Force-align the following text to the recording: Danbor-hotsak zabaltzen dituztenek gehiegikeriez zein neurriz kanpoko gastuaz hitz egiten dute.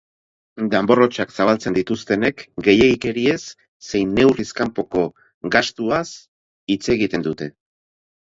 Danbor-hotsak 0.69 1.33
zabaltzen 1.35 1.75
dituztenek 1.77 2.39
gehiegikeriez 2.67 3.37
zein 3.89 4.15
neurriz 4.21 4.47
kanpoko 4.61 5.03
gastuaz 5.57 6.03
hitz 6.75 6.81
egiten 6.97 7.27
dute. 7.29 7.51